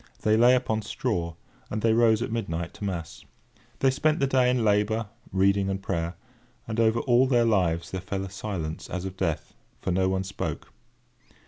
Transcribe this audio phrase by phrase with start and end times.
[0.23, 1.35] They lay upon straw,
[1.69, 3.23] and they rose at midnight to mass.
[3.81, 6.15] They spent the day in labour, reading, and prayer;
[6.67, 10.23] and over all their lives there fell a silence as of death, for no one
[10.23, 10.73] spoke.